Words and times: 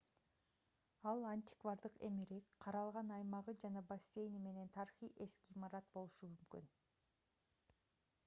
ал 1.09 1.25
антиквардык 1.31 1.97
эмерек 2.07 2.47
каралган 2.65 3.11
аймагы 3.17 3.53
жана 3.65 3.83
бассейни 3.91 4.41
менен 4.47 4.71
тарыхый 4.79 5.11
эски 5.27 5.57
имарат 5.57 5.91
болушу 5.99 6.31
мүмкүн 6.31 6.65